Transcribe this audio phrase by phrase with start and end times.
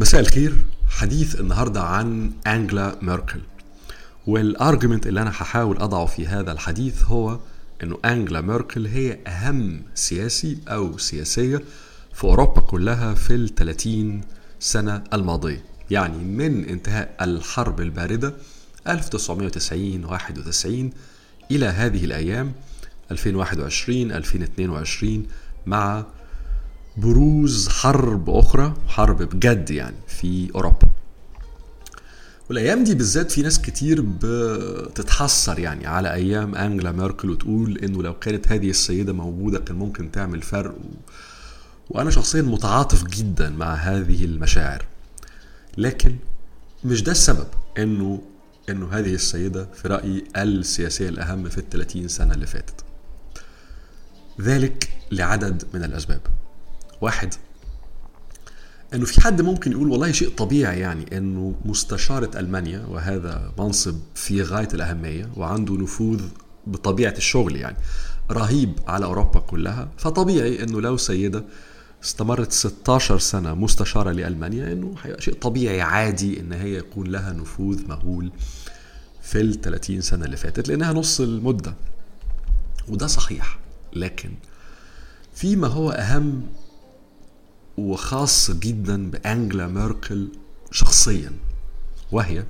[0.00, 0.56] مساء الخير.
[0.88, 3.40] حديث النهاردة عن أنجلا ميركل.
[4.26, 7.38] والارجيومنت اللي أنا هحاول أضعه في هذا الحديث هو
[7.82, 11.62] أنه أنجلا ميركل هي أهم سياسي أو سياسية
[12.14, 14.20] في أوروبا كلها في ال 30
[14.60, 15.64] سنة الماضية.
[15.90, 18.34] يعني من انتهاء الحرب الباردة
[18.88, 20.90] 1990 91
[21.50, 22.52] إلى هذه الأيام
[23.10, 25.26] 2021 2022
[25.66, 26.04] مع
[26.98, 30.88] بروز حرب أخرى حرب بجد يعني في أوروبا.
[32.48, 38.18] والأيام دي بالذات في ناس كتير بتتحسر يعني على أيام أنجلا ميركل وتقول إنه لو
[38.18, 40.88] كانت هذه السيدة موجودة كان ممكن تعمل فرق و...
[41.90, 44.84] وأنا شخصيا متعاطف جدا مع هذه المشاعر.
[45.76, 46.16] لكن
[46.84, 47.46] مش ده السبب
[47.78, 48.22] انه
[48.68, 52.84] إنه هذه السيدة في رأيي السياسية الأهم في ال 30 سنة اللي فاتت.
[54.40, 56.20] ذلك لعدد من الأسباب.
[57.00, 57.34] واحد.
[58.94, 64.42] إنه في حد ممكن يقول والله شيء طبيعي يعني إنه مستشارة ألمانيا وهذا منصب في
[64.42, 66.22] غاية الأهمية وعنده نفوذ
[66.66, 67.76] بطبيعة الشغل يعني
[68.30, 71.44] رهيب على أوروبا كلها فطبيعي إنه لو سيدة
[72.04, 78.32] استمرت 16 سنة مستشارة لألمانيا هيبقى شيء طبيعي عادي إن هي يكون لها نفوذ مهول
[79.22, 81.74] في ال 30 سنة اللي فاتت لأنها نص المدة.
[82.88, 83.58] وده صحيح
[83.92, 84.30] لكن
[85.34, 86.42] فيما هو أهم
[87.78, 90.28] وخاص جدا بأنجلا ميركل
[90.70, 91.32] شخصيا
[92.12, 92.44] وهي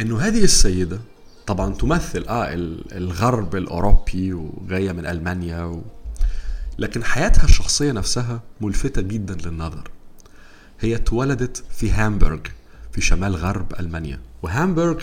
[0.00, 1.00] إنه هذه السيدة
[1.46, 2.48] طبعا تمثل آه
[2.92, 5.82] الغرب الأوروبي وجايه من ألمانيا و...
[6.78, 9.90] لكن حياتها الشخصية نفسها ملفتة جدا للنظر.
[10.80, 12.40] هي اتولدت في هامبورغ
[12.92, 15.02] في شمال غرب ألمانيا وهامبورغ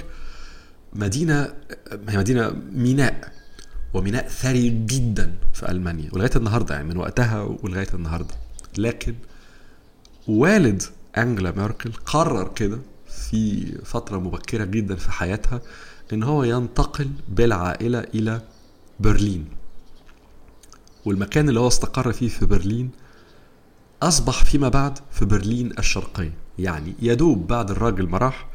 [0.94, 1.54] مدينة
[2.10, 3.34] هي مدينة ميناء
[3.94, 8.36] وميناء ثري جدا في ألمانيا ولغاية النهارده يعني من وقتها ولغاية النهارده.
[8.78, 9.16] لكن
[10.28, 10.84] والد
[11.18, 15.62] أنجلا ميركل قرر كده في فترة مبكرة جدا في حياتها
[16.14, 18.42] إن هو ينتقل بالعائلة إلى
[19.00, 19.46] برلين.
[21.06, 22.90] والمكان اللي هو استقر فيه في برلين
[24.04, 26.34] أصبح فيما بعد في برلين الشرقية.
[26.60, 28.48] يعني يدوب بعد الراجل ما راح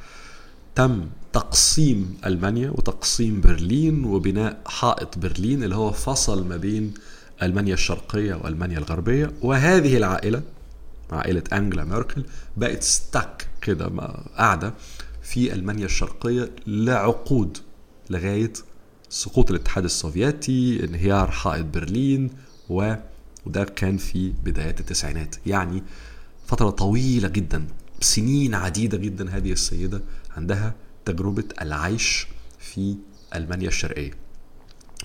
[0.74, 6.94] تم تقسيم ألمانيا وتقسيم برلين وبناء حائط برلين اللي هو فصل ما بين
[7.42, 10.42] ألمانيا الشرقية وألمانيا الغربية وهذه العائلة
[11.10, 12.24] عائلة أنجلا ميركل
[12.56, 13.86] بقت stuck كده
[14.36, 14.74] قاعدة
[15.22, 17.58] في ألمانيا الشرقية لعقود
[18.10, 18.52] لغاية
[19.08, 22.30] سقوط الاتحاد السوفيتي انهيار حائط برلين
[22.68, 22.94] و
[23.46, 25.36] وده كان في بدايات التسعينات.
[25.46, 25.82] يعني
[26.46, 27.66] فترة طويلة جدا
[28.00, 30.02] سنين عديدة جدا هذه السيدة
[30.36, 30.74] عندها
[31.04, 32.26] تجربة العيش
[32.58, 32.96] في
[33.34, 34.10] ألمانيا الشرقية.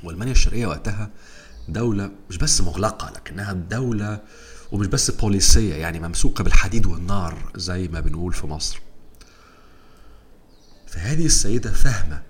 [0.04, 1.10] وألمانيا الشرقية وقتها
[1.68, 4.20] دولة مش بس مغلقة لكنها دولة
[4.72, 8.82] ومش بس بوليسية يعني ممسوكة بالحديد والنار زي ما بنقول في مصر.
[10.88, 12.22] فهذه السيدة فاهمة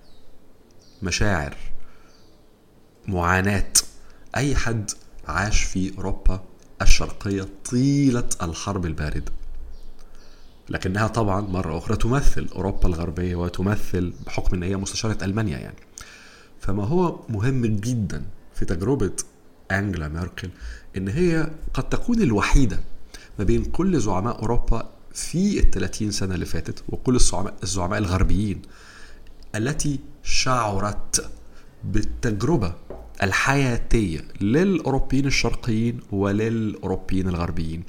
[1.02, 1.56] مشاعر
[3.08, 3.72] معاناة
[4.36, 4.90] أي حد
[5.28, 6.44] عاش في أوروبا
[6.82, 9.32] الشرقية طيلة الحرب الباردة.
[10.68, 15.76] لكنها طبعا مرة أخرى تمثل أوروبا الغربية وتمثل بحكم أن هي مستشارة ألمانيا يعني.
[16.60, 18.24] فما هو مهم جدا
[18.62, 19.12] في تجربة
[19.70, 20.50] أنجلا ميركل
[20.96, 22.80] إن هي قد تكون الوحيدة
[23.38, 28.62] ما بين كل زعماء أوروبا في ال 30 سنة اللي فاتت وكل الزعماء, الزعماء الغربيين
[29.54, 31.30] التي شعرت
[31.84, 32.74] بالتجربة
[33.22, 37.82] الحياتية للأوروبيين الشرقيين وللأوروبيين الغربيين.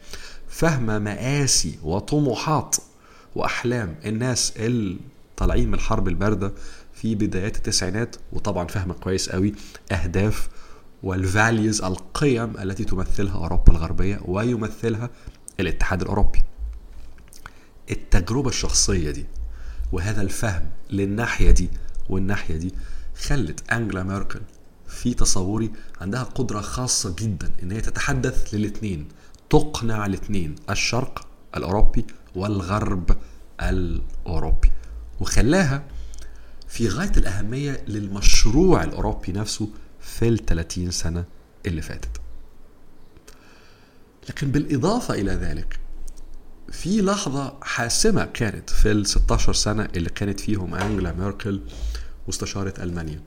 [0.48, 2.76] فاهمة مآسي وطموحات
[3.36, 4.98] وأحلام الناس اللي
[5.38, 6.54] طالعين من الحرب الباردة
[6.94, 9.54] في بدايات التسعينات وطبعا فاهمة كويس قوي
[9.92, 10.50] أهداف
[11.04, 15.10] والفاليوز القيم التي تمثلها أوروبا الغربية ويمثلها
[15.60, 16.44] الاتحاد الأوروبي.
[17.92, 19.26] التجربة الشخصية دي
[19.92, 21.70] وهذا الفهم للناحية دي
[22.10, 22.74] والناحية دي
[23.28, 24.42] خلت أنجلا ميركل
[24.88, 25.72] في تصوري
[26.02, 29.08] عندها قدرة خاصة جدا إن هي تتحدث للاثنين
[29.50, 31.28] تقنع الاثنين الشرق
[31.58, 33.18] الأوروبي والغرب
[33.62, 34.72] الأوروبي.
[35.20, 35.84] وخلاها
[36.68, 39.70] في غاية الأهمية للمشروع الأوروبي نفسه
[40.04, 41.26] في ال 30 سنة
[41.66, 42.22] اللي فاتت.
[44.30, 45.80] لكن بالإضافة إلى ذلك
[46.72, 51.62] في لحظة حاسمة كانت في ال 16 سنة اللي كانت فيهم أنجلا ميركل
[52.28, 53.22] مستشارة ألمانيا.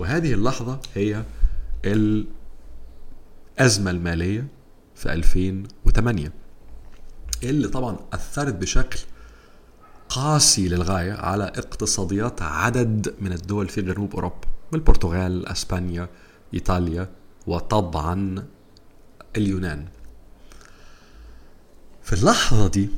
[0.00, 1.24] وهذه اللحظة هي
[1.84, 2.30] الأزمة
[3.90, 4.46] المالية
[4.94, 6.32] في 2008
[7.42, 8.98] اللي طبعا أثرت بشكل
[10.08, 14.48] قاسي للغاية على اقتصاديات عدد من الدول في جنوب أوروبا.
[14.74, 16.08] البرتغال أسبانيا
[16.54, 17.08] إيطاليا
[17.46, 18.46] وطبعا
[19.36, 19.86] اليونان.
[22.02, 22.88] في اللحظة دي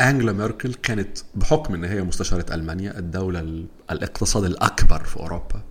[0.00, 5.62] أنجلا ميركل كانت بحكم أن هي مستشارة ألمانيا الدولة الاقتصاد الأكبر في أوروبا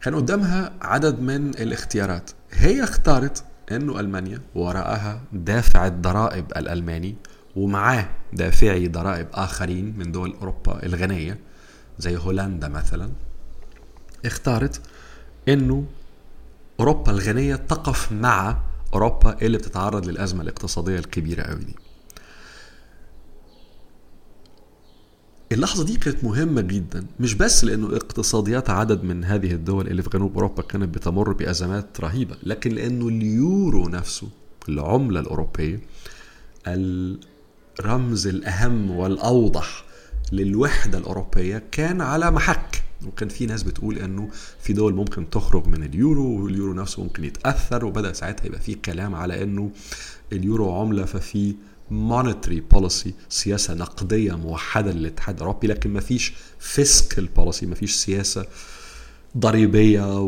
[0.00, 2.30] كان قدامها عدد من الاختيارات.
[2.50, 7.16] هي اختارت أنه ألمانيا وراءها دافع الضرائب الألماني
[7.56, 11.38] ومعاه دافعي ضرائب آخرين من دول أوروبا الغنية.
[11.98, 13.10] زي هولندا مثلا
[14.24, 14.80] اختارت
[15.48, 15.84] أنه
[16.80, 18.58] أوروبا الغنية تقف مع
[18.94, 21.74] أوروبا اللي بتتعرض للأزمة الاقتصادية الكبيرة قوي دي.
[25.52, 30.10] اللحظة دي كانت مهمة جدا مش بس لأنه اقتصاديات عدد من هذه الدول اللي في
[30.10, 34.28] جنوب أوروبا كانت بتمر بأزمات رهيبة لكن لأنه اليورو نفسه
[34.68, 35.80] العملة الأوروبية
[36.66, 39.84] الرمز الأهم والأوضح
[40.32, 42.82] للوحدة الأوروبية كان على محك.
[43.06, 44.28] وكان في ناس بتقول إنه
[44.60, 49.14] في دول ممكن تخرج من اليورو واليورو نفسه ممكن يتأثر وبدأ ساعتها يبقى في كلام
[49.14, 49.70] على إنه
[50.32, 51.54] اليورو عملة ففي
[51.90, 55.66] monetary policy سياسة نقدية موحدة للاتحاد الأوروبي.
[55.66, 58.46] لكن ما فيش fiscal policy ما فيش سياسة
[59.38, 60.20] ضريبية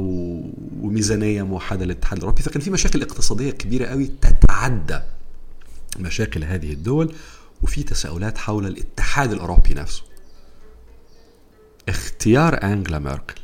[0.83, 2.43] وميزانية موحدة للاتحاد الأوروبي.
[2.43, 5.01] فكان في مشاكل اقتصادية كبيرة قوي تتعدى
[6.01, 7.15] مشاكل هذه الدول.
[7.65, 10.03] وفي تساؤلات حول الاتحاد الأوروبي نفسه.
[11.89, 13.41] اختيار أنجلا ميركل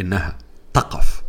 [0.00, 0.38] إنها
[0.74, 1.22] تقف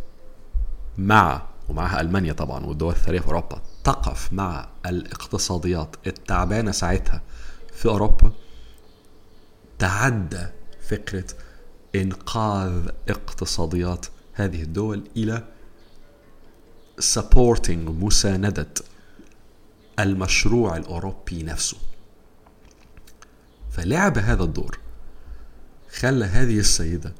[0.98, 7.22] مع ومعها ألمانيا طبعا والدول الثانية في أوروبا تقف مع الاقتصاديات التعبانة ساعتها
[7.72, 8.32] في أوروبا
[9.78, 10.46] تعدى
[10.88, 11.26] فكرة
[11.94, 15.44] إنقاذ اقتصاديات هذه الدول إلى
[17.00, 18.74] supporting مساندة
[20.00, 21.76] المشروع الأوروبي نفسه.
[23.70, 24.78] فلعب هذا الدور
[25.98, 27.14] خلى هذه السيدة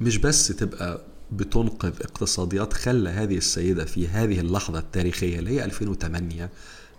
[0.00, 1.00] مش بس تبقى
[1.32, 6.50] بتنقذ اقتصاديات خلى هذه السيدة في هذه اللحظة التاريخية اللي هي 2008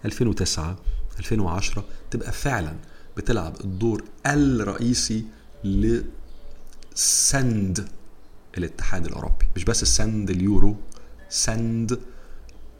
[0.05, 0.77] 2009
[1.19, 2.75] 2010 تبقى فعلا
[3.17, 5.25] بتلعب الدور الرئيسي
[6.95, 7.87] لسند
[8.57, 9.45] الاتحاد الأوروبي.
[9.55, 10.75] مش بس سند اليورو
[11.29, 11.99] سند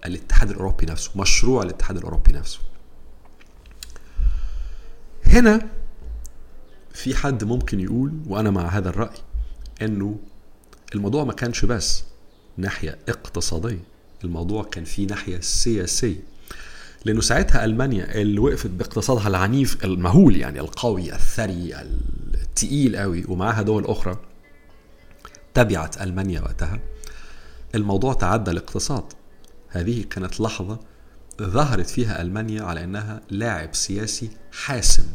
[0.05, 2.59] الاتحاد الأوروبي نفسه مشروع الاتحاد الأوروبي نفسه.
[5.25, 5.69] هنا
[6.93, 9.17] في حد ممكن يقول وأنا مع هذا الرأي
[9.81, 10.19] إنه
[10.95, 12.03] الموضوع ما كانش بس
[12.57, 13.83] ناحية اقتصادية
[14.23, 16.23] الموضوع كان فيه ناحية سياسية.
[17.05, 21.75] لأنه ساعتها ألمانيا اللي وقفت باقتصادها العنيف المهول يعني القوي الثري
[22.33, 24.17] التقيل قوي ومعاها دول أخرى
[25.53, 26.79] تبعت ألمانيا وقتها.
[27.75, 29.03] الموضوع تعدى الاقتصاد.
[29.69, 30.80] هذه كانت لحظة
[31.42, 35.07] ظهرت فيها ألمانيا على أنها لاعب سياسي حاسم.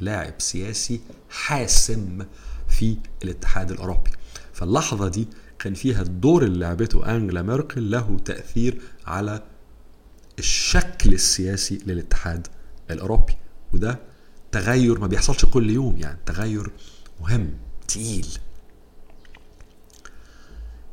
[0.00, 2.26] لاعب سياسي حاسم
[2.68, 4.10] في الاتحاد الأوروبي.
[4.52, 5.28] فاللحظة دي
[5.58, 9.42] كان فيها الدور اللي لعبته انجلا ميركل له تأثير على
[10.38, 12.46] الشكل السياسي للاتحاد
[12.90, 13.36] الأوروبي.
[13.72, 13.98] وده
[14.52, 16.70] تغير ما بيحصلش كل يوم يعني تغير
[17.20, 17.50] مهم
[17.88, 18.26] تقيل.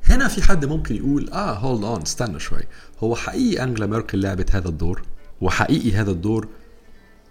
[0.10, 2.64] هنا في حد ممكن يقول آه hold on استنى شوي.
[3.04, 5.02] هو حقيقي أنجلا ميركل لعبت هذا الدور؟
[5.42, 6.48] وحقيقي هذا الدور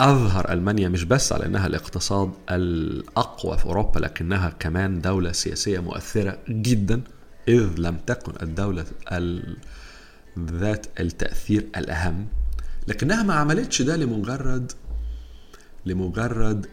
[0.00, 6.38] أظهر ألمانيا مش بس على أنها الاقتصاد الأقوى في أوروبا لكنها كمان دولة سياسية مؤثرة
[6.48, 7.00] جدا
[7.48, 8.84] إذ لم تكن الدولة
[10.38, 12.26] ذات التأثير الأهم.
[12.88, 14.72] لكنها ما عملتش ده لمجرد
[15.86, 16.66] لمجرد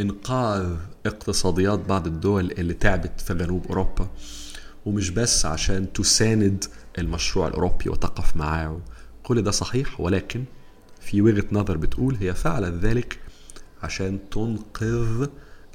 [0.00, 4.08] إنقاذ اقتصاديات بعض الدول اللي تعبت في جنوب أوروبا
[4.86, 6.64] ومش بس عشان تساند
[6.98, 8.80] المشروع الأوروبي وتقف معاه.
[9.22, 10.44] كل ده صحيح ولكن
[11.00, 13.18] في وجهة نظر بتقول هي فعلت ذلك
[13.82, 15.26] عشان تنقذ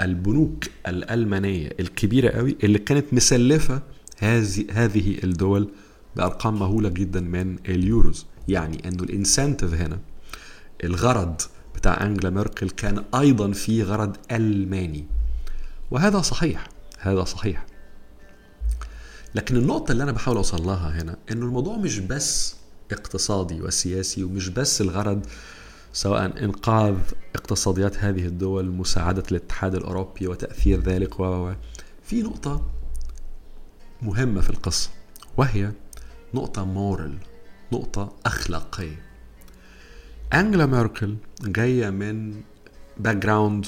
[0.02, 3.82] البنوك الألمانية الكبيرة قوي اللي كانت مسلفة
[4.18, 5.70] هذه هذه الدول
[6.16, 8.26] بأرقام مهولة جدا من اليوروز.
[8.48, 10.00] يعني أنه الإنسنتيف هنا
[10.84, 11.42] الغرض
[11.80, 15.06] بتاع أنجلا ميركل كان أيضا في غرض ألماني.
[15.92, 16.68] وهذا صحيح
[17.00, 17.66] هذا صحيح.
[19.36, 22.56] لكن النقطة اللي أنا بحاول أوصل لها هنا إنه الموضوع مش بس
[22.92, 25.26] اقتصادي وسياسي ومش بس الغرض
[25.94, 26.96] سواء إنقاذ
[27.36, 31.54] اقتصاديات هذه الدول مساعدة الاتحاد الأوروبي وتأثير ذلك و
[32.04, 32.66] في نقطة
[34.02, 34.90] مهمة في القصة
[35.38, 35.72] وهي
[36.34, 37.18] نقطة moral
[37.72, 39.09] نقطة أخلاقية.
[40.34, 42.42] انجلا ميركل جاية من
[42.98, 43.66] background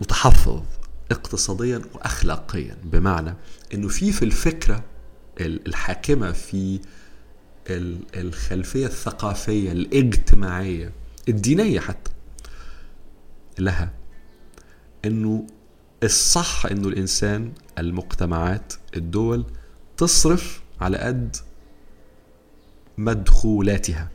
[0.00, 0.62] متحفظ
[1.10, 3.34] اقتصاديا واخلاقيا بمعنى
[3.74, 4.84] إنه في في الفكرة
[5.40, 6.80] الحاكمة في
[8.16, 10.92] الخلفية الثقافية الاجتماعية
[11.28, 12.10] الدينية حتى
[13.58, 13.92] لها
[15.04, 15.46] إنه
[16.02, 19.44] الصح إنه الإنسان المجتمعات الدول
[19.96, 21.36] تصرف على قد
[22.98, 24.08] مدخولاتها.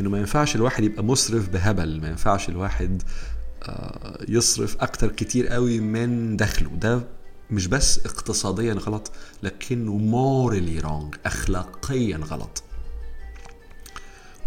[0.00, 3.02] إنه ما ينفعش الواحد يبقى مسرف بهبل ما ينفعش الواحد
[3.62, 6.70] آه، يصرف أكتر كتير قوي من دخله.
[6.70, 7.00] ده
[7.50, 9.12] مش بس اقتصاديا غلط
[9.42, 12.62] لكنه مورالي رونج اخلاقيا غلط.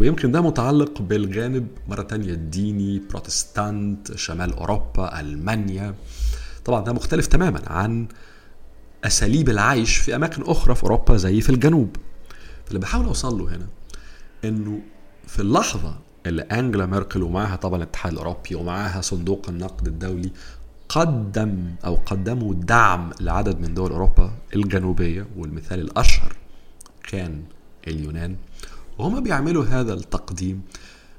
[0.00, 5.94] ويمكن ده متعلق بالجانب مرة تانية الديني بروتستانت شمال أوروبا ألمانيا.
[6.64, 8.06] طبعا ده مختلف تماما عن
[9.04, 11.96] أساليب العيش في أماكن أخرى في أوروبا زي في الجنوب.
[12.66, 13.66] فاللي بحاول أوصل له هنا
[14.44, 14.80] إنه
[15.26, 20.30] في اللحظة اللي أنجلا ميركل ومعها طبعا الاتحاد الأوروبي ومعها صندوق النقد الدولي
[20.88, 26.36] قدم أو قدموا دعم لعدد من دول أوروبا الجنوبية والمثال الأشهر
[27.02, 27.42] كان
[27.88, 28.36] اليونان
[28.98, 30.62] وهم بيعملوا هذا التقديم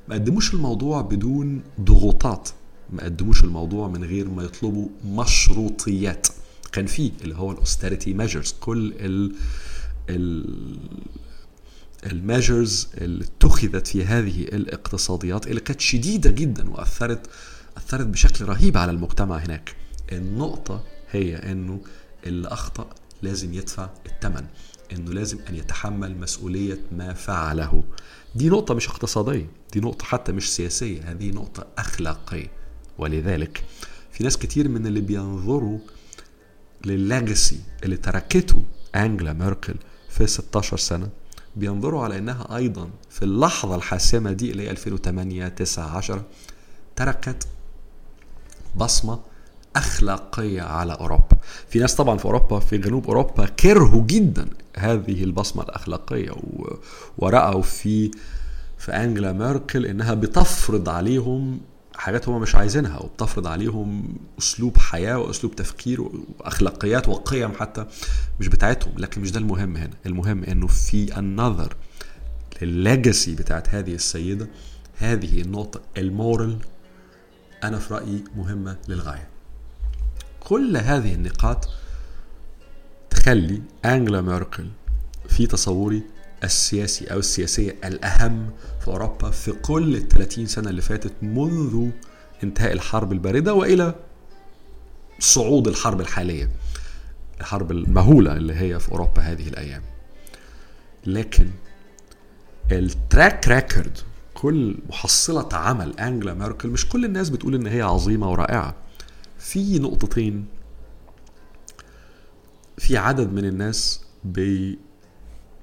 [0.08, 2.50] ما قدموش الموضوع بدون ضغوطات
[2.94, 6.28] ما قدموش الموضوع من غير ما يطلبوا مشروطيات.
[6.72, 9.36] كان في اللي هو ال austerity measures كل ال
[10.10, 10.78] ال
[12.06, 17.30] ال measures اللي اتخذت في هذه الاقتصاديات اللي كانت شديدة جدا وأثرت
[17.78, 19.76] أثرت بشكل رهيب على المجتمع هناك.
[20.12, 21.82] النقطة هي إنه
[22.26, 22.90] اللي اخطا
[23.22, 24.46] لازم يدفع الثمن
[24.92, 27.84] إنه لازم أن يتحمل مسؤولية ما فعله.
[28.36, 32.48] دي نقطة مش اقتصادية دي نقطة حتى مش سياسية هذه نقطة أخلاقية.
[32.98, 33.64] ولذلك
[34.12, 35.80] في ناس كتير من اللي بينظروا
[36.86, 38.64] لللاجسي اللي تركته
[38.96, 39.76] أنجلا ميركل
[40.10, 41.10] في 16 سنة
[41.60, 46.24] بينظروا على إنها أيضا في اللحظة الحاسمة دي اللي هي 2008 9 10
[46.96, 47.48] تركت
[48.76, 49.20] بصمة
[49.76, 51.38] أخلاقية على أوروبا.
[51.70, 54.48] في ناس طبعا في أوروبا في جنوب أوروبا كرهوا جدا
[54.78, 56.32] هذه البصمة الأخلاقية
[57.18, 58.12] ورأوا في
[58.78, 61.60] في أنجلا ميركل إنها بتفرض عليهم
[61.98, 67.86] حاجات هم مش عايزينها وبتفرض عليهم أسلوب حياة وأسلوب تفكير وأخلاقيات وقيم حتى
[68.40, 69.94] مش بتاعتهم لكن مش ده المهم هنا.
[70.06, 71.76] المهم إنه في النظر
[72.62, 74.48] للليجاسي بتاعت هذه السيدة
[74.98, 76.58] هذه النقطة المورال
[77.64, 79.28] أنا في رأيي مهمة للغاية.
[80.40, 81.70] كل هذه النقاط
[83.10, 84.68] تخلي أنجلا ميركل
[85.30, 86.04] في تصوري
[86.44, 88.50] السياسي أو السياسية الأهم
[88.82, 91.90] في أوروبا في كل ال 30 سنة اللي فاتت منذ
[92.44, 93.96] انتهاء الحرب الباردة وإلى
[95.20, 96.50] صعود الحرب الحالية
[97.40, 99.82] الحرب المهولة اللي هي في أوروبا هذه الأيام.
[101.06, 101.48] لكن
[102.72, 103.98] ال track record
[104.34, 108.76] كل محصلة عمل أنجلا ميركل مش كل الناس بتقول إن هي عظيمة ورائعة.
[109.40, 110.46] في نقطتين
[112.78, 114.80] في عدد من الناس بي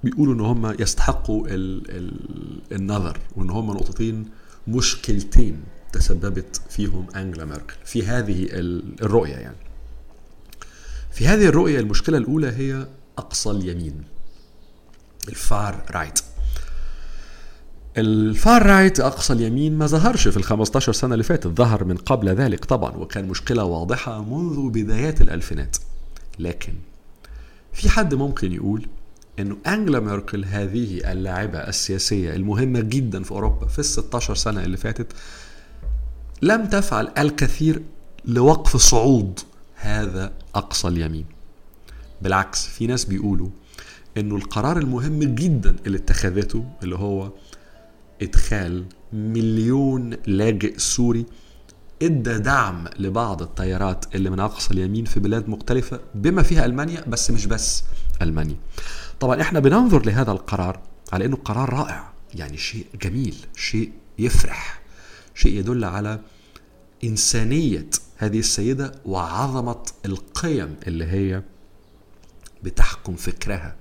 [0.05, 2.15] بيقولوا إن هم يستحقوا ال ال
[2.73, 4.29] النظر وإن هم نقطتين
[4.69, 8.47] مشكلتين تسببت فيهم أنجلا ميركل في هذه
[9.03, 9.57] الرؤية يعني.
[11.13, 12.87] في هذه الرؤية المشكلة الأولى هي
[13.19, 14.05] أقصى اليمين
[15.29, 16.21] ال far right.
[17.99, 21.97] ال far right أقصى اليمين ما ظهرش في ال 15 سنة اللي فاتت ظهر من
[21.97, 25.77] قبل ذلك طبعا وكان مشكلة واضحة منذ بدايات الألفينات.
[26.39, 26.73] لكن
[27.73, 28.87] في حد ممكن يقول
[29.39, 34.77] انه أنجلا ميركل هذه اللاعبة السياسية المهمة جدا في أوروبا في ال 16 سنة اللي
[34.77, 35.13] فاتت
[36.43, 37.83] لم تفعل الكثير
[38.25, 39.41] لوقف صعود
[39.75, 41.25] هذا أقصى اليمين.
[42.23, 43.49] بالعكس في ناس بيقولوا
[44.17, 47.33] إنه القرار المهم جدا اللي اتخذته اللي هو
[48.23, 51.27] إدخال مليون لاجئ سوري
[52.03, 57.31] إدى دعم لبعض التيارات اللي من أقصى اليمين في بلاد مختلفة بما فيها ألمانيا بس
[57.31, 57.85] مش بس.
[58.23, 58.57] المانيا.
[59.21, 60.81] طبعا إحنا بننظر لهذا القرار
[61.13, 64.81] على إنه قرار رائع يعني شيء جميل، شيء يفرح،
[65.35, 66.21] شيء يدل على
[67.05, 71.43] إنسانية هذه السيدة وعظمة القيم اللي هي
[72.63, 73.77] بتحكم فكرها.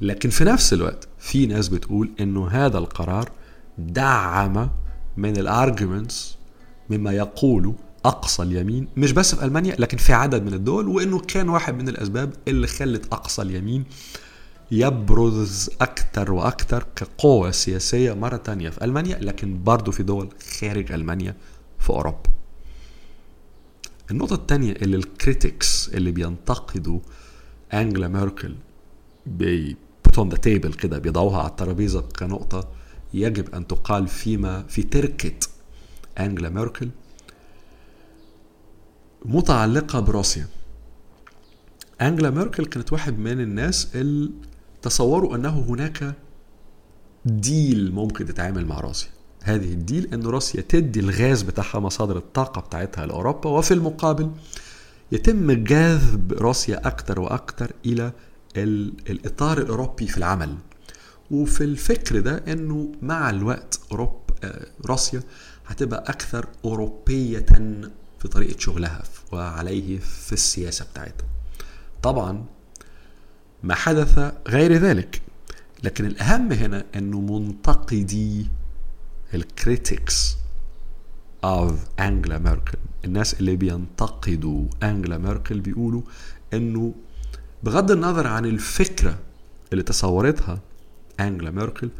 [0.00, 3.30] لكن في نفس الوقت في ناس بتقول إنه هذا القرار
[3.78, 4.70] دعم
[5.16, 6.36] من الارجيومنتس
[6.90, 11.48] مما يقول أقصى اليمين مش بس في ألمانيا لكن في عدد من الدول وإنه كان
[11.48, 13.84] واحد من الأسباب اللي خلت أقصى اليمين
[14.70, 20.28] يبرز أكثر وأكثر كقوة سياسية مرة تانية في ألمانيا لكن برضه في دول
[20.60, 21.36] خارج ألمانيا
[21.78, 22.30] في أوروبا.
[24.10, 27.00] النقطة الثانية اللي ال critics اللي بينتقدوا
[27.74, 28.54] أنجلا ميركل
[29.26, 29.76] بي
[30.18, 32.68] on the table كده بيضعوها على الترابيزة كنقطة
[33.14, 35.34] يجب أن تقال فيما في تركة
[36.20, 36.88] أنجلا ميركل
[39.24, 40.46] متعلقة بروسيا
[42.00, 44.30] أنجلا ميركل كانت واحد من الناس اللي
[44.82, 46.14] تصوروا أنه هناك
[47.24, 49.08] ديل ممكن تتعامل مع روسيا
[49.42, 54.30] هذه الديل أن روسيا تدي الغاز بتاعها مصادر الطاقة بتاعتها لأوروبا وفي المقابل
[55.12, 58.12] يتم جذب روسيا أكثر وأكثر إلى
[58.56, 60.54] الإطار الأوروبي في العمل.
[61.30, 65.22] وفي الفكر ده أنه مع الوقت اوروبا آه، روسيا
[65.66, 67.46] هتبقى أكثر أوروبية
[68.22, 69.02] في طريقة شغلها
[69.32, 71.26] وعليه في السياسة بتاعتها.
[72.02, 72.44] طبعا
[73.62, 75.22] ما حدث غير ذلك
[75.82, 78.46] لكن الأهم هنا إنه منتقدي
[79.34, 80.36] ال critics
[81.44, 86.02] of انجلا ميركل الناس اللي بينتقدوا انجلا ميركل بيقولوا
[86.52, 86.94] إنه
[87.62, 89.18] بغض النظر عن الفكرة
[89.72, 90.60] اللي تصورتها
[91.20, 91.90] انجلا ميركل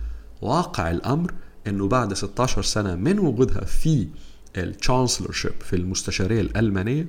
[0.42, 1.34] واقع الأمر
[1.66, 4.08] إنه بعد 16 سنة من وجودها في
[4.56, 7.06] ال chancellorship في المستشارية الألمانية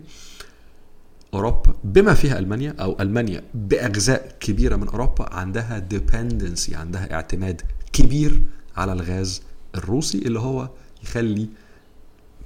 [1.34, 7.62] أوروبا بما فيها ألمانيا أو ألمانيا بأجزاء كبيرة من أوروبا عندها dependency عندها اعتماد
[7.94, 8.42] كبير
[8.78, 9.42] على الغاز
[9.76, 10.70] الروسي اللي هو
[11.04, 11.50] يخلي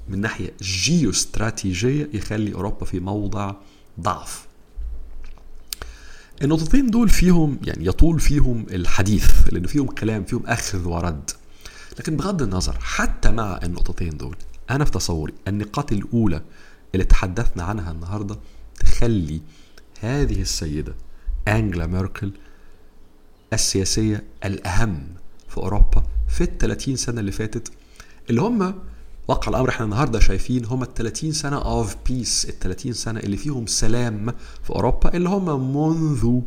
[0.10, 3.54] من ناحية جيوستراتيجيه يخلي أوروبا في موضع
[4.00, 4.48] ضعف.
[6.42, 11.32] النقطتين دول فيهم يعني يطول فيهم الحديث لأنه فيهم كلام فيهم أخذ ورد.
[12.00, 14.36] لكن بغض النظر حتى مع النقطتين دول
[14.70, 16.42] أنا في تصوري النقاط الأولى
[16.94, 18.38] اللي تحدثنا عنها النهارده
[18.80, 19.42] تخلي
[20.00, 20.96] هذه السيدة
[21.48, 22.32] أنجلا ميركل
[23.54, 25.08] السياسية الأهم
[25.50, 27.72] في أوروبا في ال 30 سنة اللي فاتت
[28.30, 28.76] اللي هم
[29.28, 33.38] واقع الأمر إحنا النهارده شايفين هم ال 30 سنة of peace ال 30 سنة اللي
[33.38, 34.34] فيهم سلام
[34.64, 36.42] في أوروبا اللي هم منذ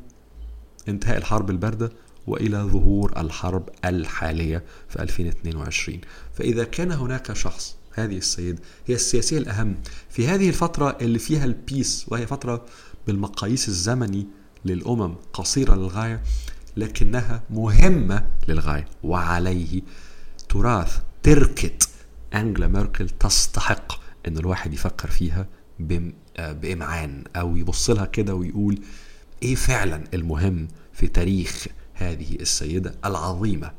[0.89, 1.93] انتهاء الحرب الباردة
[2.27, 6.01] وإلى ظهور الحرب الحالية في 2022
[6.35, 9.77] فإذا كان هناك شخص هذه السيدة هي السياسية الأهم.
[10.11, 12.67] في هذه الفترة اللي فيها البيس وهي فترة
[13.07, 14.27] بالمقاييس الزمني
[14.65, 16.23] للأمم قصيرة للغاية
[16.77, 18.87] لكنها مهمة للغاية.
[19.03, 19.83] وعليه
[20.49, 21.79] تراث تركة
[22.35, 25.47] أنجلا ميركل تستحق أن الواحد يفكر فيها
[26.39, 28.79] بإمعان أو يبص لها كده ويقول
[29.43, 33.73] إيه فعلا المهم في تاريخ هذه السيدة العظيمة